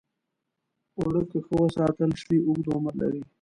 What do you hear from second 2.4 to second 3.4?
اوږد عمر لري